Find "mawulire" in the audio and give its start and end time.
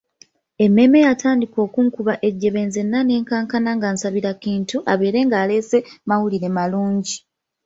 6.07-6.47